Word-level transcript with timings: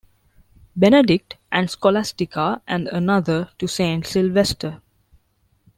Benedict 0.75 1.37
and 1.51 1.69
Scholastica 1.69 2.63
and 2.67 2.87
another 2.87 3.51
to 3.59 3.67
Saint 3.67 4.07
Sylvester. 4.07 4.81